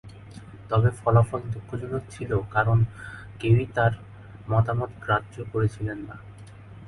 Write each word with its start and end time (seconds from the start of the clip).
তবে 0.69 0.89
ফলাফল 0.99 1.41
দুঃখজনক 1.53 2.03
ছিল 2.09 2.31
কারন 2.49 2.79
কেউই 3.39 3.65
তাঁর 3.75 3.93
মতামত 4.49 4.91
গ্রাহ্য 5.03 5.35
করছিলেন 5.51 5.99
না। 6.07 6.15